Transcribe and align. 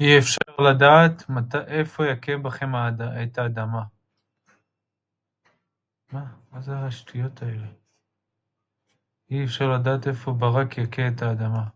אי 0.00 0.18
אפשר 0.18 0.62
לדעת 9.78 10.06
איפה 10.06 10.32
ברק 10.32 10.78
יכה 10.78 11.08
את 11.08 11.22
האדמה 11.22 11.68